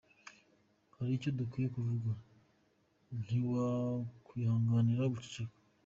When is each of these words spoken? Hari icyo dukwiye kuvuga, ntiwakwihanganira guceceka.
Hari 0.95 1.11
icyo 1.17 1.29
dukwiye 1.39 1.67
kuvuga, 1.75 2.11
ntiwakwihanganira 3.23 5.11
guceceka. 5.13 5.57